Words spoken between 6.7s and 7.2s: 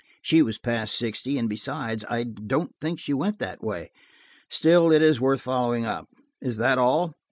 all?"